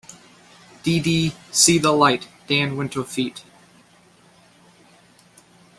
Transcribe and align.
Dee 0.81 0.99
Dee 0.99 1.31
"See 1.51 1.77
The 1.77 1.91
Light," 1.91 2.27
Dan 2.47 2.75
Winter 2.75 3.03
feat. 3.03 3.43